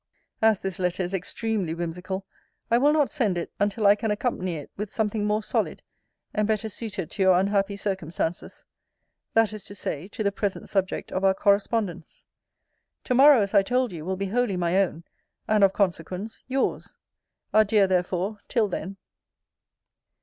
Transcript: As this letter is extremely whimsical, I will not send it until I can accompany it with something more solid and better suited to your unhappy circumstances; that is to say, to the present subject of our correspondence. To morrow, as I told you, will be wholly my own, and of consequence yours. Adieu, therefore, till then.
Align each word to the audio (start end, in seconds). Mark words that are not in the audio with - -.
As 0.41 0.59
this 0.61 0.79
letter 0.79 1.03
is 1.03 1.13
extremely 1.13 1.75
whimsical, 1.75 2.25
I 2.71 2.79
will 2.79 2.91
not 2.91 3.11
send 3.11 3.37
it 3.37 3.51
until 3.59 3.85
I 3.85 3.93
can 3.93 4.09
accompany 4.09 4.55
it 4.55 4.71
with 4.75 4.89
something 4.89 5.25
more 5.25 5.43
solid 5.43 5.83
and 6.33 6.47
better 6.47 6.69
suited 6.69 7.11
to 7.11 7.21
your 7.21 7.37
unhappy 7.39 7.77
circumstances; 7.77 8.65
that 9.35 9.53
is 9.53 9.63
to 9.65 9.75
say, 9.75 10.07
to 10.07 10.23
the 10.23 10.31
present 10.31 10.69
subject 10.69 11.11
of 11.11 11.23
our 11.23 11.35
correspondence. 11.35 12.25
To 13.03 13.13
morrow, 13.13 13.41
as 13.41 13.53
I 13.53 13.61
told 13.61 13.91
you, 13.91 14.03
will 14.03 14.17
be 14.17 14.25
wholly 14.25 14.57
my 14.57 14.81
own, 14.81 15.03
and 15.47 15.63
of 15.63 15.71
consequence 15.71 16.39
yours. 16.47 16.97
Adieu, 17.53 17.85
therefore, 17.85 18.39
till 18.47 18.67
then. 18.67 18.97